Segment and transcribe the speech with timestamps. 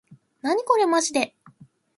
[0.41, 1.35] なにこれまじで